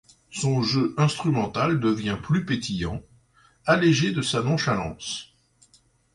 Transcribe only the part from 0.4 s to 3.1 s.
jeu instrumental devient plus pétillant,